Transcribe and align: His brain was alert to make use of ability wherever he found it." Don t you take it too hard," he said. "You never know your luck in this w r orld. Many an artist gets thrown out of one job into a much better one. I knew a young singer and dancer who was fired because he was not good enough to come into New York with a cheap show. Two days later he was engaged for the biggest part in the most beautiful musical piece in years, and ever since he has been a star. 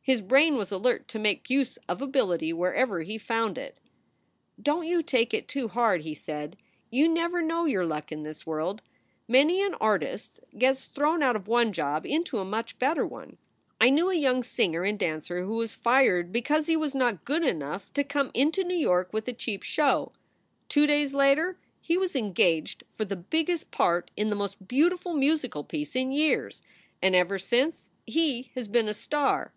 His 0.00 0.22
brain 0.22 0.56
was 0.56 0.72
alert 0.72 1.06
to 1.08 1.18
make 1.18 1.50
use 1.50 1.76
of 1.86 2.00
ability 2.00 2.50
wherever 2.50 3.02
he 3.02 3.18
found 3.18 3.58
it." 3.58 3.76
Don 4.68 4.80
t 4.80 4.88
you 4.88 5.02
take 5.02 5.34
it 5.34 5.48
too 5.48 5.68
hard," 5.68 6.00
he 6.00 6.14
said. 6.14 6.56
"You 6.88 7.08
never 7.08 7.42
know 7.42 7.66
your 7.66 7.84
luck 7.84 8.10
in 8.10 8.22
this 8.22 8.44
w 8.44 8.54
r 8.56 8.62
orld. 8.64 8.80
Many 9.28 9.60
an 9.62 9.74
artist 9.74 10.40
gets 10.56 10.86
thrown 10.86 11.22
out 11.22 11.36
of 11.36 11.46
one 11.46 11.74
job 11.74 12.06
into 12.06 12.38
a 12.38 12.44
much 12.46 12.78
better 12.78 13.06
one. 13.06 13.36
I 13.78 13.90
knew 13.90 14.08
a 14.08 14.14
young 14.14 14.42
singer 14.42 14.82
and 14.82 14.98
dancer 14.98 15.42
who 15.44 15.56
was 15.56 15.74
fired 15.74 16.32
because 16.32 16.68
he 16.68 16.74
was 16.78 16.94
not 16.94 17.26
good 17.26 17.44
enough 17.44 17.92
to 17.92 18.02
come 18.02 18.30
into 18.32 18.64
New 18.64 18.78
York 18.78 19.12
with 19.12 19.28
a 19.28 19.34
cheap 19.34 19.62
show. 19.62 20.12
Two 20.70 20.86
days 20.86 21.12
later 21.12 21.58
he 21.82 21.98
was 21.98 22.16
engaged 22.16 22.82
for 22.94 23.04
the 23.04 23.14
biggest 23.14 23.70
part 23.70 24.10
in 24.16 24.30
the 24.30 24.34
most 24.36 24.66
beautiful 24.68 25.12
musical 25.12 25.64
piece 25.64 25.94
in 25.94 26.12
years, 26.12 26.62
and 27.02 27.14
ever 27.14 27.38
since 27.38 27.90
he 28.06 28.50
has 28.54 28.68
been 28.68 28.88
a 28.88 28.94
star. 28.94 29.52